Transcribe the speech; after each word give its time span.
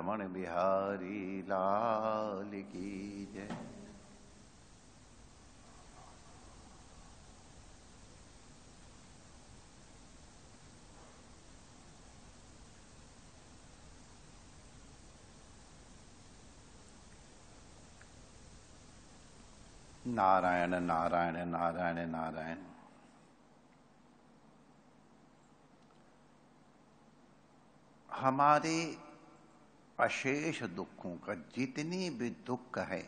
रमण 0.00 0.20
बिहारी 0.32 1.42
लाल 1.42 2.52
की 2.62 2.90
जय। 3.34 3.48
नारायण 20.06 20.74
नारायण 20.82 21.36
नारायण 21.48 21.98
नारायण। 22.10 22.58
हमारे 28.08 28.76
अशेष 30.00 30.62
दुखों 30.62 31.14
का 31.16 31.34
जितनी 31.54 32.08
भी 32.10 32.30
दुख 32.46 32.78
है, 32.78 33.02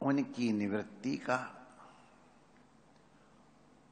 उनकी 0.00 0.50
निवृत्ति 0.52 1.16
का 1.16 1.38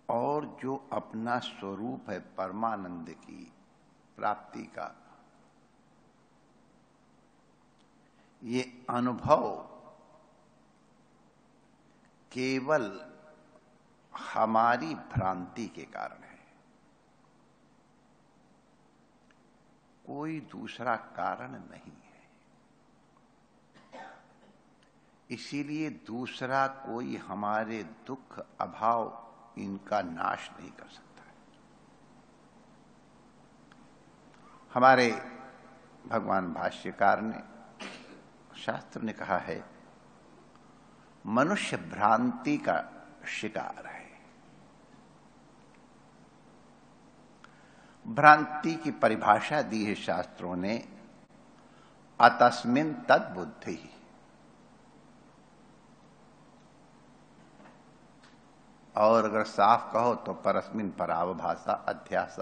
और 0.09 0.47
जो 0.63 0.77
अपना 0.93 1.39
स्वरूप 1.39 2.11
है 2.11 2.19
परमानंद 2.37 3.11
की 3.11 3.53
प्राप्ति 4.19 4.63
का, 4.77 4.95
ये 8.43 8.63
अनुभव 8.91 9.47
केवल 12.33 12.85
हमारी 14.15 14.95
भ्रांति 14.95 15.67
के 15.67 15.83
कारण 15.83 16.23
है। 16.23 16.34
कोई 20.07 20.41
दूसरा 20.41 20.97
कारण 20.97 21.53
नहीं 21.53 21.93
है। 21.93 22.05
इसीलिए 25.31 25.91
दूसरा 25.91 26.67
कोई 26.67 27.17
हमारे 27.17 27.83
दुख, 27.83 28.39
अभाव 28.61 29.33
इनका 29.59 30.03
नाश 30.03 30.51
नहीं 30.61 30.71
कर 30.71 30.89
सकता 30.89 31.23
है। 31.23 31.35
हमारे 34.75 35.11
भगवान 36.07 36.53
भाष्यकार 36.53 37.21
ने, 37.21 37.41
शास्त्र 38.61 39.01
ने 39.03 39.13
कहा 39.13 39.39
है, 39.39 39.65
मनुष्य 41.27 41.77
भ्रांति 41.77 42.57
का 42.59 42.85
शिकार 43.29 43.87
है। 43.87 43.94
भ्रांति 48.07 48.75
की 48.75 48.91
परिभाषा 48.91 49.63
दी 49.63 49.85
है 49.85 49.95
शास्त्रों 49.95 50.57
ने, 50.57 50.77
अतस्मिन 52.21 52.93
तद 53.09 53.33
बुद्धि। 53.35 53.91
और 58.95 59.25
अगर 59.25 59.45
साफ़ 59.45 59.93
कहो 59.93 60.15
तो 60.15 60.33
परस्मिन 60.35 60.91
परावभाषा 60.91 61.73
अध्यास 61.89 62.37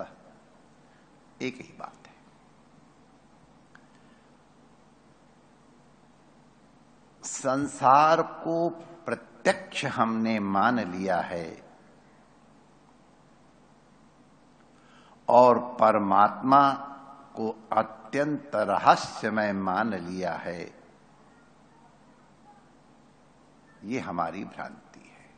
एक 1.43 1.57
ही 1.57 1.75
बात 1.79 2.07
है। 2.07 2.13
संसार 7.25 8.23
को 8.23 8.69
प्रत्यक्ष 9.07 9.85
हमने 9.85 10.39
मान 10.41 10.79
लिया 10.93 11.21
है 11.21 11.72
और 15.33 15.59
परमात्मा 15.81 16.73
को 17.37 17.69
अत्यंत 17.73 18.51
रहस्यमय 18.55 19.53
मान 19.53 19.95
लिया 19.95 20.33
है। 20.33 20.75
ये 23.85 24.01
हमारी 24.01 24.45
भ्रांति 24.45 25.01
है। 25.01 25.31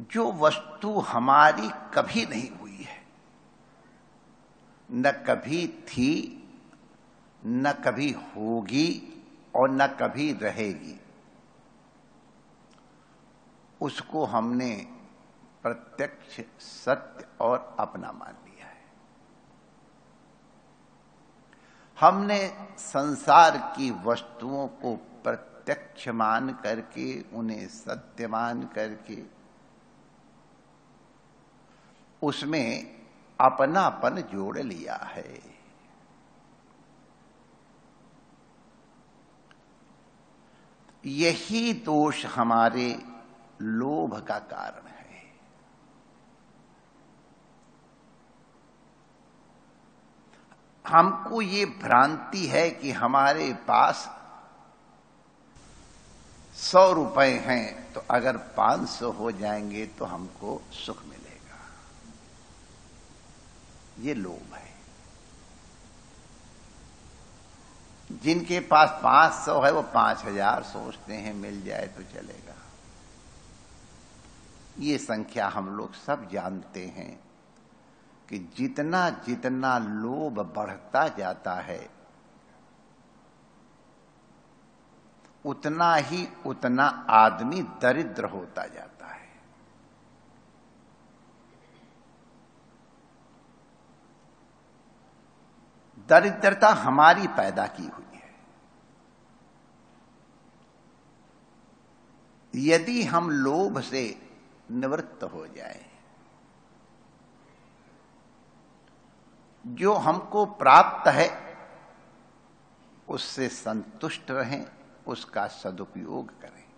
जो 0.00 0.32
वस्तु 0.32 0.98
हमारी 1.00 1.70
कभी 1.94 2.26
नहीं 2.26 2.50
हुई 2.50 2.82
है, 2.82 3.02
न 4.92 5.10
कभी 5.10 5.66
थी, 5.68 6.10
न 7.46 7.72
कभी 7.72 8.10
होगी 8.12 8.90
और 9.54 9.70
न 9.70 9.86
कभी 9.86 10.32
रहेगी 10.32 10.98
उसको 13.82 14.24
हमने 14.24 14.74
प्रत्यक्ष, 15.62 16.40
सत्य 16.60 17.26
और 17.40 17.76
अपना 17.80 18.12
मान 18.12 18.34
लिया 18.44 18.66
है। 18.66 18.80
हमने 22.00 22.38
संसार 22.78 23.56
की 23.76 23.90
वस्तुओं 23.90 24.66
को 24.68 24.94
प्रत्यक्ष 24.96 26.08
मान 26.08 26.52
करके, 26.54 27.22
उन्हें 27.22 27.66
सत्य 27.68 28.26
मान 28.26 28.62
करके, 28.66 29.22
उसमें 32.22 33.00
अपनापन 33.40 34.20
जोड़ 34.22 34.58
लिया 34.58 34.96
है। 34.96 35.40
यही 41.04 41.72
दोष 41.72 42.26
हमारे 42.26 42.90
लोभ 43.62 44.18
का 44.28 44.38
कारण 44.38 44.86
है। 44.86 45.00
हमको 50.84 51.42
ये 51.42 51.64
भ्रांति 51.82 52.46
है 52.46 52.70
कि 52.70 52.90
हमारे 52.92 53.52
पास 53.68 54.08
सौ 56.56 56.92
रुपए 56.92 57.30
हैं 57.46 57.92
तो 57.92 58.04
अगर 58.10 58.36
पाँच 58.56 58.88
सौ 58.88 59.10
हो 59.10 59.30
जाएँगे 59.32 59.86
तो 59.98 60.04
हमको 60.04 60.60
सुख 60.72 61.04
मिलेगा। 61.04 61.58
ये 63.98 64.14
लोभ 64.14 64.54
है। 64.54 64.70
जिनके 68.22 68.60
पास 68.60 68.90
पाँच 69.02 69.32
सौ 69.34 69.60
है, 69.60 69.72
वो 69.72 69.82
पाँच 69.84 70.24
हज़ार 70.24 70.62
सोचते 70.62 71.14
हैं, 71.14 71.34
मिल 71.34 71.62
जाए 71.64 71.86
तो 71.86 72.02
चलेगा। 72.12 72.54
ये 74.78 74.98
संख्या 74.98 75.48
हम 75.48 75.76
लोग 75.76 75.94
सब 75.94 76.28
जानते 76.28 76.86
हैं 76.86 77.24
कि 78.28 78.38
जितना 78.38 79.10
जितना 79.10 79.78
लोभ 79.78 80.40
बढ़ता 80.56 81.08
जाता 81.08 81.54
है, 81.54 81.90
उतना 85.44 85.94
ही 85.94 86.28
उतना 86.46 86.84
आदमी 87.10 87.62
दरिद्र 87.62 88.24
होता 88.24 88.66
जाता 88.66 89.06
है। 89.06 89.28
दरिद्रता 96.08 96.68
हमारी 96.68 97.26
पैदा 97.26 97.66
की 97.66 97.86
हुई 97.86 98.16
है। 98.16 98.34
यदि 102.54 103.02
हम 103.02 103.30
लोभ 103.30 103.80
से 103.80 104.21
निवृत्त 104.72 105.24
हो 105.24 105.46
जाए। 105.46 105.86
जो 109.66 109.94
हमको 109.94 110.46
प्राप्त 110.46 111.08
है, 111.08 111.56
उससे 113.08 113.48
संतुष्ट 113.48 114.30
रहें, 114.30 114.66
उसका 115.06 115.46
सदुपयोग 115.46 116.40
करें। 116.40 116.72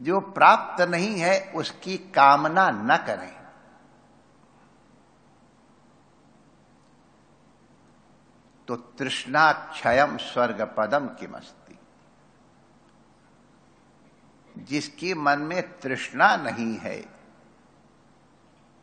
जो 0.00 0.20
प्राप्त 0.20 0.82
नहीं 0.82 1.20
है, 1.20 1.52
उसकी 1.54 1.98
कामना 1.98 2.70
न 2.70 2.96
करें। 2.96 3.46
तो 8.68 8.76
तृष्णा 8.76 9.52
क्षयम 9.52 10.16
स्वर्ग 10.16 10.74
पदम 10.78 11.06
की 11.08 11.26
मस्ती 11.26 11.65
जिसके 14.58 15.14
मन 15.14 15.38
में 15.38 15.78
तृष्णा 15.78 16.36
नहीं 16.36 16.78
है, 16.78 17.16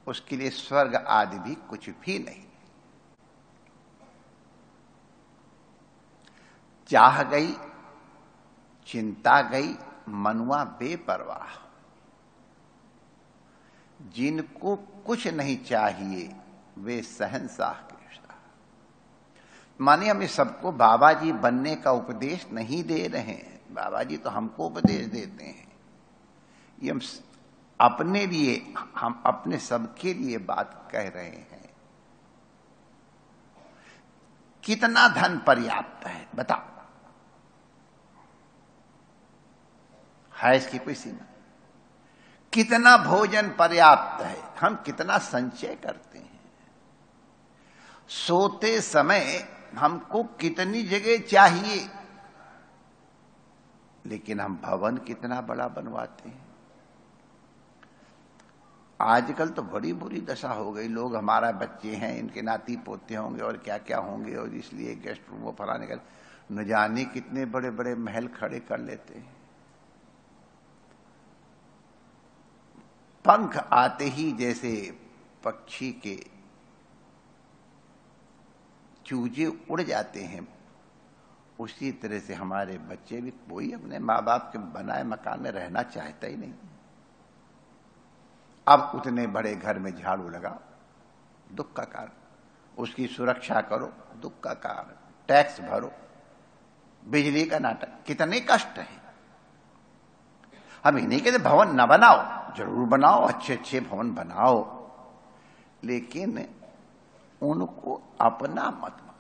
उसके 0.08 0.38
लिए 0.38 0.50
स्वर्ग 0.50 0.96
आदि 0.96 1.40
भी 1.40 1.56
कुछ 1.56 1.90
भी 1.90 2.20
नहीं। 2.20 2.44
चाह 6.88 7.24
गई, 7.24 7.54
चिंता 8.88 9.42
गई, 9.42 9.76
मनुआ 10.10 10.64
बेपरवाह। 10.64 11.64
जिनको 14.10 14.76
कुछ 14.76 15.28
नहीं 15.28 15.58
चाहिए, 15.58 16.36
वे 16.78 17.02
सहनसाह 17.02 17.74
कृष्णा। 17.74 18.36
माने 19.82 20.10
हमें 20.10 20.28
सबको 20.28 20.72
बाबा 20.72 21.14
जी 21.14 21.32
बनने 21.32 21.76
का 21.76 21.92
उपदेश 21.92 22.48
नहीं 22.52 22.84
दे 22.84 23.08
रहे 23.08 23.22
हैं। 23.22 23.74
बाबा 23.74 24.04
जी 24.04 24.18
तो 24.18 24.30
हमको 24.30 24.66
उपदेश 24.66 25.06
देते 25.06 25.44
हैं। 25.44 25.63
ये 26.84 26.92
हम 26.92 27.00
अपने 27.82 28.28
लिए, 28.28 28.74
हम 28.98 29.24
अपने 29.26 29.58
सबके 29.58 30.14
लिए 30.14 30.38
बात 30.38 30.90
कह 30.92 31.10
रहे 31.10 31.30
हैं। 31.30 31.74
कितना 34.64 35.08
धन 35.08 35.40
पर्याप्त 35.48 36.08
है, 36.08 36.30
बताओ। 36.36 36.62
है 40.38 40.58
इसकी 40.58 40.78
कोई 40.78 40.94
सीमा? 40.94 41.26
कितना 42.54 42.98
भोजन 42.98 43.56
पर्याप्त 43.60 44.24
है, 44.24 44.56
हम 44.62 44.76
कितना 44.76 45.18
संचय 45.18 45.76
करते 45.76 46.20
हैं। 46.20 46.40
सोते 48.08 48.82
समय 48.82 49.50
हमको 49.76 50.24
कितनी 50.24 50.84
जगह 50.84 51.28
चाहिए, 51.28 51.90
लेकिन 54.06 54.40
हम 54.40 54.60
भवन 54.64 54.98
कितना 54.98 55.42
बड़ा 55.42 55.68
बनवाते 55.68 56.30
हैं। 56.30 56.43
आजकल 59.04 59.50
तो 59.50 59.62
बड़ी 59.64 59.92
बुरी 59.94 60.20
दशा 60.22 60.50
हो 60.50 60.72
गई। 60.72 60.88
लोग 60.88 61.16
हमारा 61.16 61.52
बच्चे 61.52 61.96
हैं, 61.96 62.18
इनके 62.20 62.42
नाती 62.42 62.76
पोते 62.78 63.16
होंगे 63.16 63.42
और 63.42 63.58
क्या 63.58 63.78
क्या 63.78 63.98
होंगे 63.98 64.36
और 64.36 64.54
इसलिए 64.56 64.96
गेस्ट 64.96 65.30
रूम 65.30 65.40
वो 65.40 65.56
फलाने 65.60 65.88
का 65.88 65.96
न 66.52 66.66
जाने 66.66 67.06
कितने 67.06 67.46
बड़े 67.46 67.72
बड़े 67.72 67.96
महल 67.96 68.28
खड़े 68.28 68.60
कर 68.60 68.80
लेते 68.80 69.20
हैं। 69.20 69.36
पंख 73.26 73.58
आते 73.58 74.06
ही 74.06 74.32
जैसे 74.32 75.00
पक्षी 75.44 75.92
के 76.06 76.18
चूजे 79.06 79.46
उड़ 79.72 79.82
जाते 79.82 80.24
हैं। 80.24 80.48
उसी 81.60 81.92
तरह 81.92 82.20
से 82.20 82.34
हमारे 82.34 82.78
बच्चे 82.90 83.22
भी 83.22 83.32
कोई 83.50 83.72
अपने 83.72 84.00
माँ 84.00 84.24
बाप 84.24 84.50
के 84.54 84.60
बनाए 84.74 85.04
मकान 85.04 85.42
में 85.42 85.52
रहना 85.52 85.82
चाहता 85.84 86.28
ही 86.28 86.36
नहीं। 86.36 86.54
अब 88.68 88.92
उतने 88.96 89.28
बड़े 89.28 89.56
घर 89.56 89.80
में 89.80 89.96
झाड़ू 89.96 90.30
लगा 90.30 90.60
दुख 91.52 91.74
का 91.74 91.84
कारण। 91.84 92.10
उसकी 92.78 93.08
सुरक्षा 93.08 93.62
करो, 93.62 93.94
दुख 94.16 94.40
का 94.40 94.54
कारण। 94.54 94.96
टैक्स 95.28 95.62
भरो। 95.62 95.92
बिजली 97.08 97.46
का 97.46 97.60
नाटक। 97.60 98.04
कितने 98.08 98.40
कष्ट 98.40 98.78
है। 98.80 99.04
हम 100.84 100.98
इन्हीं 100.98 101.22
के 101.22 101.38
भवन 101.38 101.82
न 101.82 101.86
बनाओ। 101.86 102.54
ज़रूर 102.56 102.88
बनाओ 102.88 103.28
अच्छे 103.28 103.54
अच्छे 103.54 103.80
भवन 103.80 104.14
बनाओ। 104.14 104.90
लेकिन 105.84 106.56
उनको 107.42 108.02
अपना 108.22 108.70
मत 108.70 108.98
मानो 109.04 109.14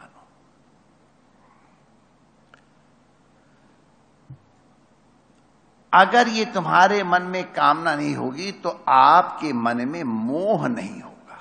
अगर 5.93 6.27
ये 6.27 6.45
तुम्हारे 6.45 7.03
मन 7.03 7.21
में 7.21 7.43
कामना 7.53 7.95
नहीं 7.95 8.15
होगी 8.15 8.51
तो 8.51 8.69
आपके 8.89 9.53
मन 9.53 9.87
में 9.87 10.03
मोह 10.03 10.67
नहीं 10.67 11.01
होगा। 11.01 11.39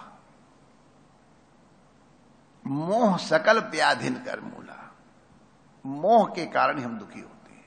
मोह 2.64 3.16
सकल 3.19 3.58
व्याधिन 3.60 4.14
कर 4.14 4.40
मूला 4.40 4.78
मोह 5.84 6.25
के 6.26 6.44
कारण 6.46 6.78
हम 6.78 6.99
दुखी 6.99 7.20
होते 7.20 7.52
हैं। 7.52 7.64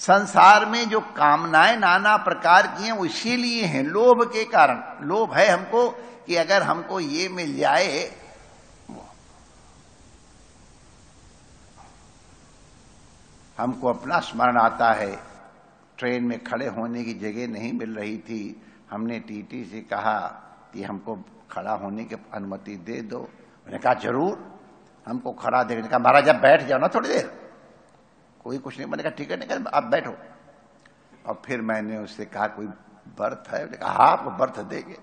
संसार 0.00 0.66
में 0.66 0.88
जो 0.88 1.00
कामनाएँ 1.00 1.76
नाना 1.76 2.16
प्रकार 2.16 2.66
की 2.66 2.84
हैं, 2.84 2.92
वो 2.92 3.04
इसीलिए 3.04 3.64
हैं, 3.64 3.82
लोभ 3.82 4.24
के 4.32 4.44
कारण। 4.44 5.06
लोभ 5.06 5.34
है 5.34 5.48
हमको 5.48 5.88
कि 6.26 6.36
अगर 6.36 6.62
हमको 6.62 7.00
ये 7.00 7.28
मिल 7.28 7.56
जाए 7.56 8.00
हमको 13.58 13.88
अपना 13.88 14.20
स्मरण 14.20 14.56
आता 14.56 14.92
है। 14.92 15.18
ट्रेन 15.98 16.24
में 16.24 16.44
खड़े 16.44 16.66
होने 16.66 17.04
की 17.04 17.14
जगह 17.14 17.48
नहीं 17.48 17.72
मिल 17.72 17.94
रही 17.94 18.18
थी। 18.18 18.62
हमने 18.90 19.20
टीटी 19.20 19.64
से 19.64 19.80
कहा 19.80 20.20
कि 20.72 20.82
हमको 20.82 21.24
खड़ा 21.50 21.72
होने 21.72 22.04
की 22.04 22.16
अनुमति 22.34 22.76
दे 22.76 23.02
दो। 23.02 23.20
मैंने 23.66 23.78
कहा, 23.78 23.94
ज़रूर, 23.94 24.58
हमको 25.06 25.32
खड़ा 25.32 25.62
देखने 25.62 25.88
का 25.88 25.98
महाराज, 25.98 26.28
आप 26.28 26.36
बैठ 26.36 26.62
जाओ 26.62 26.78
ना 26.78 26.88
थोड़ी 26.88 27.08
देर। 27.08 27.50
कोई 28.44 28.58
कुछ 28.58 28.78
नहीं, 28.78 28.86
मैंने 28.86 29.02
कहा, 29.02 29.10
ठीक 29.10 29.30
है 29.30 29.36
नहीं 29.36 29.66
आप 29.72 29.84
बैठो। 29.84 30.16
और 31.26 31.42
फिर 31.46 31.60
मैंने 31.60 31.98
उससे 31.98 32.24
कहा, 32.24 32.46
कोई 32.46 32.66
बर्थ 33.18 33.50
है? 33.54 33.66
कहा 33.66 33.90
हाँ 33.90 34.10
आपको 34.10 34.30
बर्थ 34.30 34.60
देंगे। 34.60 34.98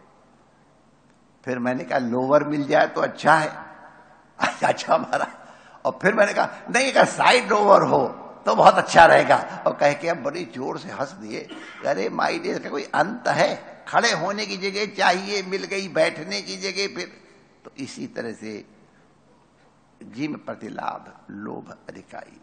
फिर 1.46 1.60
मैंने 1.60 1.84
कहा, 1.84 2.00
लोअर 2.00 2.44
मिल 2.44 2.68
जाए 2.68 2.88
तो 2.88 3.02
अच्छा 3.02 3.36
है। 3.36 3.66
अच्छा 4.64 4.96
हमारा 4.96 5.28
और 5.86 6.00
फिर 6.02 6.14
मैंने 6.14 6.34
कहा, 6.34 6.50
नहीं 6.70 6.92
अगर 6.92 7.06
साइड 7.06 7.50
लोअर 7.50 7.82
हो। 7.82 8.25
तो 8.46 8.56
बहुत 8.56 8.78
अच्छा 8.78 9.06
रहेगा। 9.06 9.36
और 9.68 9.74
कह 9.74 9.94
के 9.94 10.08
अब 10.08 10.24
बड़ी 10.24 10.44
ज़ोर 10.46 10.80
से 10.80 10.90
हंस 10.92 11.12
दिए। 11.14 11.48
अरे 11.88 12.10
माई 12.10 12.40
डेज़ 12.40 12.60
का 12.60 12.70
कोई 12.70 12.84
अंत 12.96 13.28
है? 13.28 13.84
खड़े 13.88 14.12
होने 14.14 14.46
की 14.46 14.58
जगह 14.60 14.86
चाहिए 14.96 15.42
मिल 15.44 15.64
गई 15.66 15.88
बैठने 15.90 16.42
की 16.42 16.58
जगह 16.58 16.96
फिर। 16.96 17.12
तो 17.66 17.72
इसी 17.78 18.08
तरह 18.08 18.34
से 18.34 18.64
जिम 20.02 20.34
प्रतिलाभ 20.36 21.14
लोभ 21.32 21.76
अधिकारी। 21.90 22.42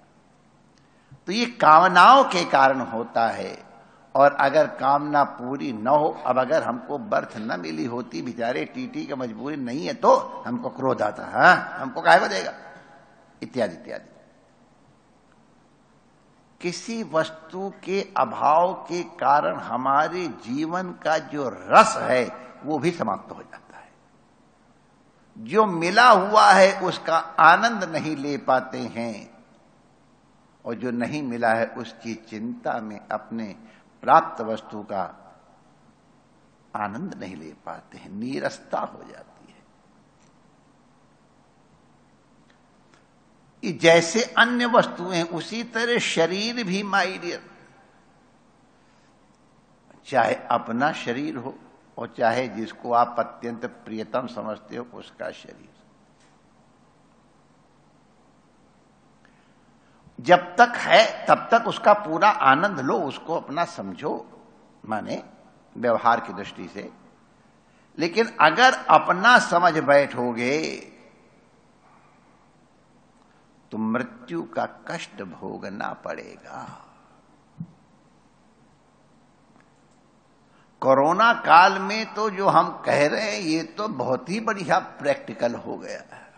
तो 1.28 1.32
ये 1.32 1.46
कामनाओं 1.58 2.24
के 2.24 2.44
कारण 2.44 2.80
होता 2.88 3.26
है। 3.30 3.56
और 4.14 4.32
अगर 4.40 4.66
कामना 4.76 5.22
पूरी 5.24 5.72
न 5.72 5.86
हो 5.86 6.08
अब 6.26 6.38
अगर 6.38 6.62
हमको 6.62 6.98
बर्थ 6.98 7.36
न 7.38 7.58
मिली 7.60 7.84
होती 7.84 8.22
बेचारे 8.22 8.64
टीटी 8.64 9.04
की 9.06 9.14
मजबूरी 9.14 9.56
नहीं 9.56 9.86
है 9.86 9.94
तो 9.94 10.14
हमको 10.46 10.68
क्रोध 10.70 11.02
आता 11.02 11.24
है? 11.24 11.32
हाँ, 11.32 11.78
हमको 11.78 12.00
कहे 12.00 12.28
देगा 12.28 12.52
इत्यादि 13.42 13.74
इत्यादि। 13.74 14.11
किसी 16.62 17.02
वस्तु 17.02 17.72
के 17.84 18.12
अभाव 18.16 18.74
के 18.74 19.02
कारण 19.02 19.56
हमारे 19.56 20.28
जीवन 20.28 20.92
का 20.92 21.18
जो 21.18 21.48
रस 21.48 21.96
है, 21.96 22.36
वो 22.64 22.78
भी 22.78 22.90
समाप्त 22.90 23.32
हो 23.32 23.42
जाता 23.42 23.78
है। 23.78 23.92
जो 25.38 25.66
मिला 25.66 26.10
हुआ 26.10 26.50
है, 26.50 26.80
उसका 26.80 27.16
आनंद 27.18 27.84
नहीं 27.84 28.16
ले 28.16 28.36
पाते 28.36 28.78
हैं। 28.78 29.44
और 30.64 30.74
जो 30.74 30.90
नहीं 30.90 31.22
मिला 31.22 31.54
है, 31.54 31.66
उसकी 31.66 32.14
चिंता 32.14 32.80
में 32.80 33.08
अपने 33.12 33.56
प्राप्त 34.02 34.40
वस्तु 34.40 34.82
का 34.82 35.18
आनंद 36.76 37.14
नहीं 37.14 37.36
ले 37.36 37.52
पाते 37.66 37.98
हैं, 37.98 38.10
नीरसता 38.10 38.80
हो 38.80 39.04
जाती 39.12 39.31
जैसे 43.70 44.22
अन्य 44.22 44.66
वस्तुएँ, 44.66 45.22
उसी 45.22 45.62
तरह 45.62 45.98
शरीर 45.98 46.64
भी 46.64 46.82
माइडियर 46.82 47.50
चाहे 50.06 50.34
अपना 50.34 50.92
शरीर 50.92 51.36
हो 51.36 51.58
और 51.98 52.14
चाहे 52.18 52.48
जिसको 52.48 52.92
आप 52.92 53.16
अत्यंत 53.18 53.66
प्रियतम 53.66 54.26
समझते 54.26 54.76
हो, 54.76 54.84
उसका 54.94 55.30
शरीर। 55.30 55.68
जब 60.20 60.36
तक 60.36 60.72
है, 60.76 61.26
तब 61.26 61.48
तक 61.50 61.64
उसका 61.68 61.92
पूरा 61.92 62.28
आनंद 62.28 62.80
लो, 62.80 62.98
उसको 62.98 63.34
अपना 63.34 63.64
समझो, 63.64 64.42
माने 64.86 65.24
व्यवहार 65.76 66.20
की 66.20 66.32
दृष्टि 66.32 66.68
से। 66.68 66.92
लेकिन 67.98 68.36
अगर 68.40 68.72
अपना 68.72 69.38
समझ 69.38 69.78
बैठोगे 69.78 70.91
तो 73.72 73.78
मृत्यु 73.78 74.42
का 74.42 74.66
कष्ट 74.66 75.22
भोगना 75.22 75.92
पड़ेगा। 75.92 76.86
कोरोना 80.80 81.32
काल 81.32 81.78
में 81.78 82.14
तो 82.14 82.30
जो 82.30 82.48
हम 82.48 82.82
कह 82.86 83.06
रहे 83.06 83.30
हैं, 83.30 83.40
ये 83.40 83.62
तो 83.62 83.88
बहुत 83.88 84.28
ही 84.28 84.40
बढ़िया 84.40 84.78
प्रैक्टिकल 84.78 85.54
हो 85.54 85.76
गया 85.76 85.98
है। 85.98 86.32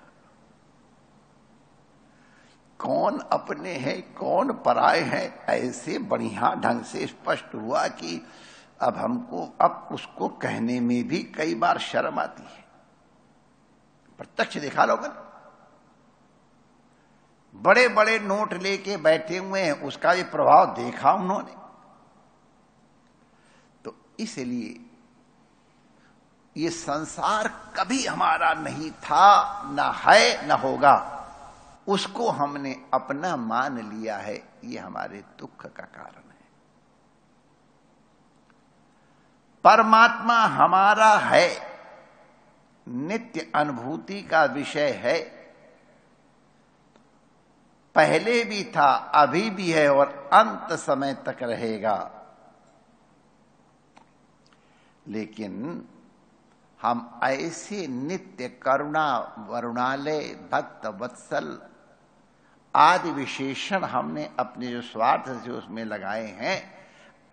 कौन 2.79 3.19
अपने 3.19 3.73
हैं, 3.73 4.15
कौन 4.15 4.53
पराए 4.53 5.01
हैं, 5.01 5.45
ऐसे 5.45 5.99
बढ़िया 5.99 6.55
ढंग 6.55 6.83
से 6.83 7.07
स्पष्ट 7.07 7.55
हुआ 7.55 7.89
कि 7.89 8.27
अब 8.81 8.97
हमको, 8.97 9.55
अब 9.61 9.89
उसको 9.93 10.29
कहने 10.29 10.81
में 10.81 11.09
भी 11.09 11.23
कई 11.23 11.55
बार 11.55 11.79
शर्म 11.79 12.19
आती 12.19 12.43
है। 12.43 12.65
प्रत्यक्ष 14.19 14.59
देखा 14.59 14.85
लोगों 14.85 15.09
बड़े 17.55 17.89
बड़े 17.89 18.19
नोट 18.19 18.55
लेके 18.55 18.97
बैठे 18.97 19.39
हुए 19.39 19.61
हैं, 19.61 19.73
उसका 19.73 20.13
ये 20.13 20.23
प्रभाव 20.23 20.75
देखा 20.75 21.13
उन्होंने। 21.13 21.55
तो 23.85 23.97
इसलिए 24.21 24.81
ये 26.57 26.71
संसार 26.71 27.49
कभी 27.49 28.07
हमारा 28.07 28.53
नहीं 28.53 28.91
था, 28.91 29.63
न 29.67 29.93
है, 29.97 30.47
ना 30.47 30.55
होगा। 30.55 31.11
उसको 31.89 32.31
हमने 32.31 32.85
अपना 32.95 33.37
मान 33.37 33.93
लिया 33.93 34.17
है, 34.17 34.49
ये 34.65 34.79
हमारे 34.79 35.25
दुख 35.39 35.67
का 35.67 35.85
कारण 35.85 36.31
है। 36.31 36.45
परमात्मा 39.65 40.39
हमारा 40.39 41.15
है, 41.15 41.51
नित्य 42.89 43.53
अनुभूति 43.55 44.23
का 44.23 44.45
विषय 44.45 44.91
है 44.91 45.44
पहले 47.95 48.45
भी 48.45 48.65
था, 48.65 48.93
अभी 48.95 49.51
भी 49.51 49.71
है 49.71 49.95
और 49.95 50.31
अंत 50.33 50.73
समय 50.73 51.15
तक 51.15 51.43
रहेगा। 51.43 52.11
लेकिन 55.09 55.87
हम 56.83 57.21
ऐसे 57.25 57.87
नित्य 57.87 58.49
करुणा, 58.49 59.35
वरुणालय, 59.49 60.21
भक्त, 60.53 60.87
वत्सल 60.87 61.59
आदि 62.75 63.11
विशेषण 63.11 63.85
हमने 63.85 64.31
अपने 64.39 64.67
जो 64.67 64.81
स्वार्थ 64.83 65.45
से 65.45 65.51
उसमें 65.51 65.85
लगाए 65.85 66.27
हैं, 66.27 66.75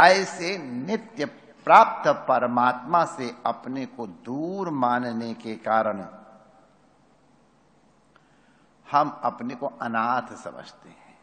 ऐसे 0.01 0.57
नित्य 0.57 1.25
प्राप्त 1.65 2.07
परमात्मा 2.07 3.05
से 3.05 3.35
अपने 3.45 3.85
को 3.85 4.07
दूर 4.07 4.69
मानने 4.69 5.33
के 5.33 5.55
कारण 5.55 6.01
हम 8.91 9.09
अपने 9.23 9.55
को 9.55 9.65
अनाथ 9.65 10.35
समझते 10.35 10.89
हैं। 10.89 11.19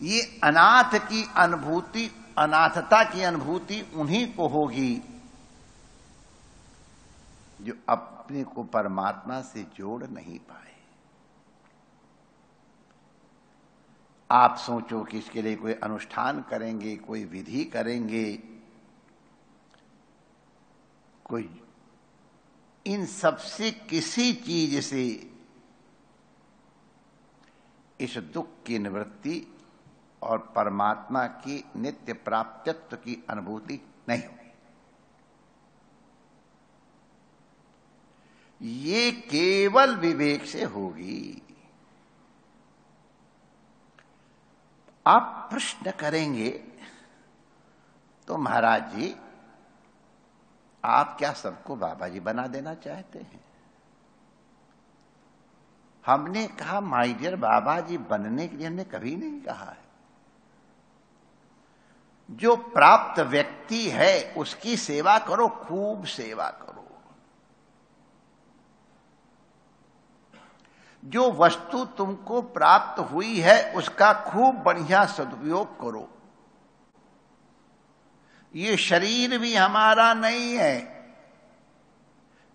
ये 0.00 0.40
अनाथ 0.44 0.98
की 0.98 1.24
अनुभूति, 1.36 2.10
अनाथता 2.38 3.02
की 3.04 3.22
अनुभूति 3.22 3.80
उन्हीं 3.94 4.34
को 4.34 4.48
होगी 4.48 5.02
जो 7.60 7.74
अपने 7.88 8.44
को 8.44 8.62
परमात्मा 8.64 9.40
से 9.40 9.62
जोड़ 9.76 10.04
नहीं 10.04 10.38
पाए। 10.38 10.60
आप 14.30 14.56
सोचो 14.56 15.02
कि 15.04 15.18
इसके 15.18 15.42
लिए 15.42 15.56
कोई 15.56 15.72
अनुष्ठान 15.72 16.42
करेंगे, 16.42 16.96
कोई 16.96 17.24
विधि 17.24 17.64
करेंगे, 17.64 18.32
कोई 21.24 21.61
इन 22.86 23.06
सबसे 23.06 23.70
किसी 23.70 24.32
चीज़ 24.32 24.80
से 24.80 25.04
इस 28.00 28.16
दुख 28.34 28.48
की 28.66 28.78
निवृत्ति 28.78 29.46
और 30.22 30.38
परमात्मा 30.56 31.26
की 31.26 31.64
नित्य 31.76 32.12
प्राप्तत्व 32.12 32.96
की 32.96 33.24
अनुभूति 33.30 33.80
नहीं 34.08 34.22
होगी। 34.22 34.38
ये 38.60 39.12
केवल 39.12 39.96
विवेक 39.96 40.44
से 40.46 40.64
होगी। 40.64 41.42
आप 45.06 45.48
प्रश्न 45.50 45.90
करेंगे 45.90 46.50
तो 48.28 48.36
महाराज 48.38 48.94
जी 48.94 49.14
आप 50.84 51.18
क्या 51.18 51.32
सबको 51.32 51.76
बाबा 51.76 52.08
जी 52.08 52.20
बना 52.20 52.46
देना 52.46 52.74
चाहते 52.74 53.18
हैं? 53.18 53.44
हमने 56.06 56.46
कहा 56.46 56.80
माई 56.80 57.14
डियर 57.14 57.36
बाबा 57.36 57.80
जी 57.80 57.98
बनने 57.98 58.48
के 58.48 58.56
लिए 58.56 58.66
हमने 58.66 58.84
कभी 58.84 59.16
नहीं 59.16 59.40
कहा 59.40 59.64
है। 59.64 59.82
जो 62.30 62.56
प्राप्त 62.56 63.20
व्यक्ति 63.20 63.90
है, 63.90 64.34
उसकी 64.36 64.76
सेवा 64.76 65.18
करो, 65.18 65.48
खूब 65.48 66.04
सेवा 66.04 66.50
करो। 66.50 67.00
जो 71.04 71.32
वस्तु 71.32 71.84
तुमको 71.84 72.42
प्राप्त 72.42 73.00
हुई 73.00 73.40
है, 73.40 73.74
उसका 73.74 74.12
खूब 74.12 74.54
बढ़िया 74.54 75.06
सदुपयोग 75.06 75.80
करो। 75.80 76.21
ये 78.56 78.76
शरीर 78.76 79.38
भी 79.38 79.54
हमारा 79.54 80.14
नहीं 80.14 80.54
है। 80.54 81.02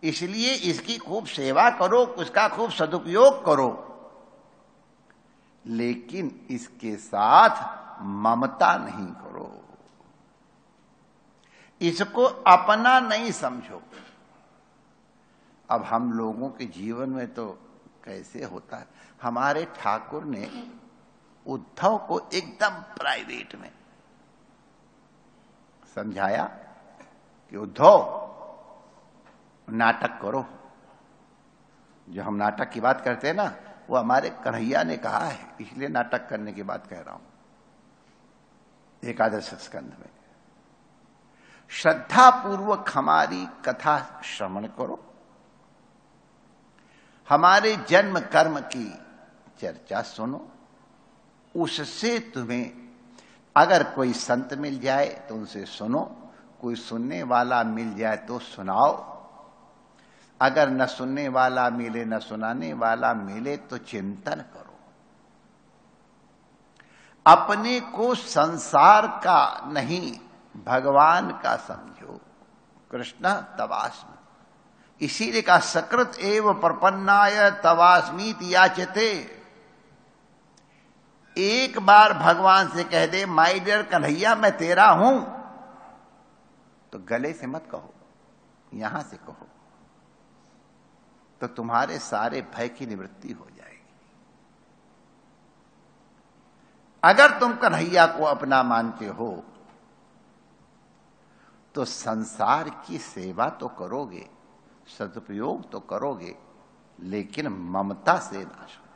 इसलिए 0.04 0.54
इसकी 0.54 0.98
खूब 0.98 1.26
सेवा 1.26 1.70
करो, 1.70 2.04
उसका 2.04 2.50
खूब 2.50 2.72
सदुपयोग 2.72 3.46
करो। 3.46 3.84
लेकिन 5.66 6.48
इसके 6.50 6.96
साथ 6.96 7.74
ममता 8.02 8.78
नहीं 8.78 9.08
करो। 9.08 9.66
इसको 11.82 12.24
अपना 12.24 13.00
नहीं 13.00 13.32
समझो। 13.32 13.84
अब 15.70 15.84
हम 15.84 16.14
लोगों 16.14 16.50
के 16.50 16.66
जीवन 16.66 17.10
में 17.10 17.34
तो 17.34 17.60
कैसे 18.06 18.44
होता 18.44 18.78
है? 18.78 18.88
हमारे 19.22 19.66
ठाकुर 19.66 20.24
ने 20.24 20.72
उद्धव 21.48 21.98
को 21.98 22.30
एकदम 22.34 22.70
प्राइवेट 22.70 23.56
में 23.56 23.72
समझाया 25.98 26.44
कि 27.50 27.58
उद्धव, 27.58 27.96
नाटक 29.70 30.20
करो। 30.22 30.46
जो 32.10 32.24
हम 32.24 32.36
नाटक 32.36 32.70
की 32.70 32.80
बात 32.82 33.02
करते 33.02 33.28
हैं 33.28 33.36
ना, 33.36 33.56
वो 33.90 33.98
हमारे 33.98 34.30
कन्हैया 34.30 34.84
ने 34.84 34.98
कहा 34.98 35.20
है, 35.20 35.56
इसलिए 35.62 35.88
नाटक 35.88 36.30
करने 36.30 36.54
की 36.54 36.64
बात 36.64 36.88
कह 36.88 37.00
रहा 37.00 37.14
हूँ। 37.14 37.22
एकादश 39.04 39.54
स्कंध 39.54 39.96
में। 40.00 40.10
श्रद्धा 41.70 42.30
पूर्वक 42.30 42.86
हमारी 42.94 43.46
कथा 43.46 44.22
श्रवण 44.26 44.68
करो। 44.68 45.14
हमारे 47.30 47.76
जन्म 47.76 48.20
कर्म 48.20 48.60
की 48.60 49.00
चर्चा 49.60 50.02
सुनो। 50.02 50.52
उससे 51.56 52.20
तुम्हें 52.20 52.87
अगर 53.58 53.84
कोई 53.84 54.14
संत 54.14 54.54
मिल 54.54 54.80
जाए 54.80 55.06
तो 55.06 55.36
उनसे 55.36 55.66
सुनो, 55.66 56.32
कोई 56.62 56.76
सुनने 56.76 57.24
वाला 57.24 57.64
मिल 57.64 57.96
जाए 57.96 58.18
तो 58.18 58.40
सुनाओ। 58.40 59.18
अगर 60.42 60.70
न 60.70 60.86
सुनने 60.86 61.28
वाला 61.28 61.70
मिले, 61.70 62.06
न 62.06 62.20
सुनाने 62.20 62.74
वाला 62.74 63.14
मिले 63.14 63.58
तो 63.58 63.78
चिंतन 63.78 64.36
करो। 64.36 64.80
अपने 67.28 67.80
को 67.80 68.16
संसार 68.16 69.08
का 69.08 69.62
नहीं, 69.68 70.20
भगवान 70.66 71.32
का 71.32 71.56
समझो। 71.56 72.22
कृष्ण 72.92 73.30
तवास्म। 73.34 74.08
इसीलिए 75.02 75.42
कहा, 75.42 75.58
सकृत 75.58 76.12
एव 76.20 76.54
प्रपन्नाय 76.54 77.52
तवास्मीत 77.52 78.40
याचते। 78.44 79.37
एक 81.38 81.80
बार 81.80 82.14
भगवान 82.16 82.70
से 82.70 82.84
कह 82.84 83.06
दे 83.06 83.26
माई 83.28 83.60
डियर 83.60 83.84
कन्हैया, 83.84 84.36
मैं 84.36 84.58
तेरा 84.58 84.88
हूँ। 84.92 85.20
तो 86.94 87.00
गले 87.00 87.34
से 87.34 87.48
मत 87.48 87.68
कहो, 87.72 87.94
यहाँ 88.74 89.02
से 89.02 89.18
कहो 89.18 89.48
तो 91.42 91.48
तुम्हारे 91.50 91.98
सारे 92.00 92.42
भय 92.56 92.68
की 92.70 92.86
निवृत्ति 92.86 93.32
हो 93.32 93.46
जाएगी। 93.48 93.76
अगर 97.04 97.40
तुम 97.40 97.54
कन्हैया 97.58 98.06
को 98.08 98.24
अपना 98.26 98.62
मानते 98.64 99.08
हो 99.08 99.30
तो 101.76 101.86
संसार 101.86 102.70
की 102.88 102.98
सेवा 103.00 103.50
तो 103.52 103.68
करोगे, 103.80 104.26
सदुपयोग 104.90 105.70
तो 105.72 105.80
करोगे, 105.82 106.36
लेकिन 107.00 107.48
ममता 107.48 108.18
से 108.20 108.38
नाश 108.38 108.78
हो 108.78 108.87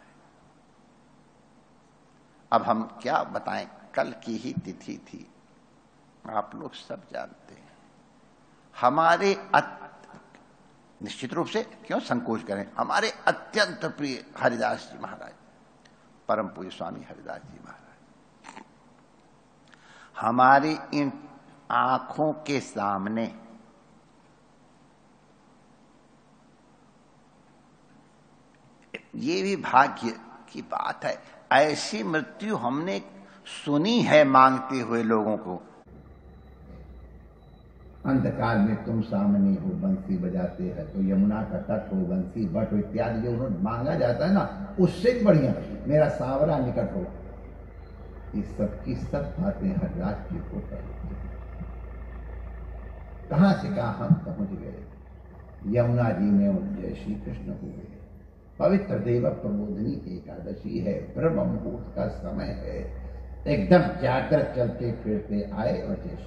अब 2.52 2.62
हम 2.62 2.84
क्या 3.02 3.24
बताएँ? 3.26 3.68
कल 3.96 4.12
की 4.24 4.36
ही 4.38 4.54
तिथि 4.56 4.98
थी। 5.08 5.28
आप 6.26 6.52
लोग 6.56 6.74
सब 6.74 7.08
जानते 7.12 7.54
हैं। 7.56 7.70
हमारे 8.76 9.36
निश्चित 11.02 11.34
रूप 11.34 11.48
से 11.48 11.64
क्यों 11.88 12.00
संकोच 12.00 12.44
करें? 12.44 12.66
हमारे 12.74 13.10
अत्यंत 13.28 13.86
प्रिय 13.98 14.26
हरिदास 14.38 14.90
जी 14.92 15.00
महाराज, 15.00 15.34
परम 16.30 16.48
पूज्य 16.48 16.70
स्वामी 16.70 17.04
हरिदास 17.04 17.42
जी 17.42 17.60
महाराज। 17.60 18.64
हमारी 20.16 20.78
इन 20.94 21.12
आँखों 21.72 22.32
के 22.48 22.60
सामने 22.60 23.26
ये 29.16 29.42
भी 29.42 29.56
भाग्य 29.56 30.20
की 30.50 30.62
बात 30.62 31.06
है। 31.06 31.41
ऐसी 31.52 32.04
मृत्यु 32.04 32.56
हमने 32.56 33.02
सुनी 33.66 34.02
है 34.02 34.24
मांगते 34.24 34.80
हुए 34.80 35.04
लोगों 35.04 35.38
को। 35.38 35.62
अंधकार 38.06 38.58
में 38.58 38.86
तुम 38.86 39.02
सामने 39.02 39.54
हो, 39.62 39.70
बंसी 39.70 40.18
बजाते 40.18 40.64
हैं 40.64 40.94
तो 40.94 41.02
यमुना 41.02 41.42
का 41.44 41.58
तट 41.58 41.94
हो, 41.94 41.98
बंसी 41.98 42.46
बट 42.46 42.74
इत्यादि 42.74 43.22
जो 43.22 43.32
उन्होंने 43.32 43.58
मांगा 43.58 43.96
जाता 43.96 44.28
है 44.28 44.34
ना, 44.34 44.76
उससे 44.80 45.24
बढ़िया, 45.26 45.54
मेरा 45.88 46.08
सावरा 46.10 46.58
निकट 46.58 46.96
हो। 46.96 47.06
इस 48.40 48.58
सब 48.58 48.84
की 48.84 48.96
सब 48.96 49.36
बातें 49.40 49.70
हर 49.70 49.98
रात 49.98 50.28
को 50.32 50.60
कहाँ 53.30 53.54
से 53.54 53.70
कहा 53.70 53.92
हम 53.92 54.14
पहुँच 54.14 54.50
गए? 54.50 54.84
यमुना 55.68 56.10
जी 56.10 56.32
में 56.32 56.76
जय 56.76 56.96
श्री 56.96 57.16
कृष्ण 57.16 57.50
हो 57.50 57.68
गए। 57.68 58.01
पवित्र 58.62 58.96
देव 58.96 59.30
प्रबोधनी 59.30 59.94
एकादशी 60.16 60.80
है, 60.80 60.94
ब्रह्म 61.16 61.36
मुहूर्त 61.36 61.96
का 61.96 62.08
समय 62.08 62.46
है। 62.46 63.02
एकदम 63.48 64.02
जागृत 64.02 64.54
चलते 64.56 64.92
फिरते 64.92 65.50
आए 65.54 65.82
और 65.82 65.96
जय 65.96 66.18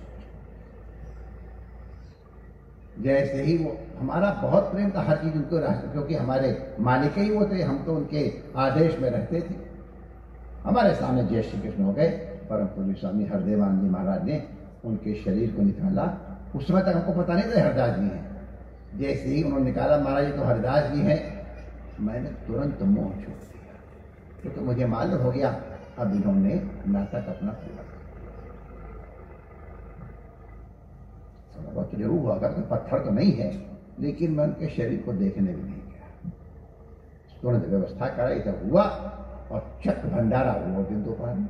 जैसे 3.00 3.42
ही 3.42 3.56
वो, 3.56 3.78
हमारा 3.98 4.30
बहुत 4.30 4.70
प्रेम 4.72 4.90
था 4.90 5.00
हर 5.00 5.16
चीज़ 5.16 5.34
उनको 5.34 5.58
राष्ट्र, 5.58 5.88
क्योंकि 5.88 6.14
हमारे 6.14 6.74
मालिक 6.80 7.18
ही 7.18 7.30
वो 7.30 7.46
थे, 7.46 7.62
हम 7.62 7.84
तो 7.84 7.94
उनके 7.94 8.42
आदेश 8.56 8.98
में 8.98 9.10
रहते 9.10 9.40
थे। 9.40 9.54
हमारे 10.64 10.94
सामने 10.94 11.24
जय 11.24 11.42
श्री 11.42 11.60
कृष्ण 11.60 11.82
हो 11.82 11.92
गए, 11.92 12.08
परम 12.50 12.66
पूज्य 12.66 12.94
स्वामी 12.94 13.24
हरदेवान 13.24 13.80
जी 13.80 13.88
महाराज 13.88 14.24
ने 14.24 14.48
उनके 14.84 15.14
शरीर 15.14 15.50
को 15.50 15.62
निकाला। 15.62 16.18
उस 16.56 16.68
समय 16.68 16.80
तक 16.80 16.88
हमको 16.88 17.22
पता 17.22 17.34
नहीं 17.34 17.44
था 17.44 17.62
हरदास 17.62 17.96
जी 17.98 18.06
हैं। 18.06 18.40
जैसे 18.98 19.28
ही 19.28 19.42
उन्होंने 19.42 19.64
निकाला, 19.64 19.98
महाराज 19.98 20.26
जी 20.26 20.32
तो 20.32 20.44
हरदास 20.44 20.92
जी 20.92 21.00
हैं। 21.00 21.33
मैंने 22.00 22.30
तुरंत 22.46 22.82
मोह 22.84 23.10
छोड़ 23.14 23.34
दिया 23.34 23.74
क्योंकि 24.40 24.48
तो 24.50 24.64
मुझे 24.66 24.86
मालूम 24.86 25.20
हो 25.22 25.30
गया। 25.30 25.50
अब 25.98 26.14
इन्होंने 26.14 26.54
नाटक 26.88 27.28
अपना 27.28 27.52
पूरा 27.54 27.82
तो 31.74 31.96
ज़रूर 31.96 32.18
हुआ 32.20 32.36
करता 32.38 32.62
पत्थर 32.70 33.04
तो 33.04 33.10
नहीं 33.10 33.32
है, 33.32 33.50
लेकिन 34.00 34.30
मैं 34.30 34.44
उनके 34.44 34.68
शरीर 34.68 35.02
को 35.02 35.12
देखने 35.14 35.52
भी 35.52 35.62
नहीं 35.62 35.82
गया। 35.82 36.30
तुरंत 37.42 37.66
व्यवस्था 37.66 38.08
कराई 38.08 38.40
तब 38.40 38.60
हुआ, 38.64 38.84
और 39.50 39.60
चक 39.84 40.04
भंडारा 40.06 40.52
हुआ 40.54 40.84
दिन 40.84 41.02
दोपहर 41.04 41.34
में 41.34 41.48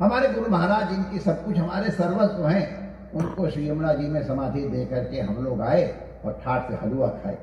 हमारे 0.00 0.28
गुरु 0.28 0.50
महाराज 0.50 0.88
जिनकी 0.88 1.18
सब 1.18 1.44
कुछ 1.44 1.56
हमारे 1.58 1.90
सर्वस्व 1.92 2.46
हैं। 2.46 2.64
उनको 3.14 3.48
श्री 3.50 3.68
यमुना 3.68 3.92
जी 3.94 4.08
में 4.08 4.22
समाधि 4.22 4.68
दे 4.68 4.84
करके 4.86 5.20
हम 5.20 5.44
लोग 5.44 5.60
आए 5.62 5.84
और 6.24 6.40
ठाट 6.44 6.68
से 6.68 6.76
हलवा 6.76 7.08
खाए। 7.22 7.38